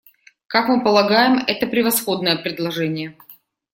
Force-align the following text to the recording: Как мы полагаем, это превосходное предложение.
Как 0.47 0.67
мы 0.67 0.83
полагаем, 0.83 1.43
это 1.45 1.67
превосходное 1.67 2.35
предложение. 2.35 3.15